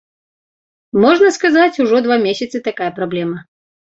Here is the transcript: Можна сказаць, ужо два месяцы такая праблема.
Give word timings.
Можна 1.03 1.29
сказаць, 1.37 1.81
ужо 1.85 1.99
два 2.07 2.17
месяцы 2.25 2.57
такая 2.69 2.89
праблема. 2.97 3.37